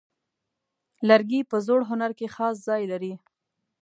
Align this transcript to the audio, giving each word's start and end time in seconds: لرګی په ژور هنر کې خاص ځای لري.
لرګی 1.07 1.41
په 1.49 1.57
ژور 1.65 1.81
هنر 1.89 2.11
کې 2.19 2.27
خاص 2.35 2.55
ځای 2.67 2.83
لري. 2.91 3.13